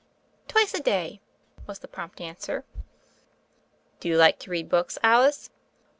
"Twice 0.47 0.73
a 0.73 0.81
day," 0.81 1.21
was 1.67 1.77
the 1.77 1.87
prompt 1.87 2.21
answer. 2.21 2.65
"Do 3.99 4.09
you 4.09 4.17
like 4.17 4.39
to 4.39 4.49
read 4.49 4.67
books, 4.67 4.97
Alice?" 5.03 5.51